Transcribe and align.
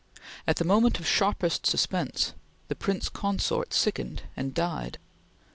At 0.47 0.55
the 0.55 0.63
moment 0.63 0.97
of 0.99 1.05
sharpest 1.05 1.67
suspense, 1.67 2.33
the 2.69 2.75
Prince 2.75 3.07
Consort 3.07 3.71
sickened 3.71 4.23
and 4.35 4.51
died. 4.51 4.97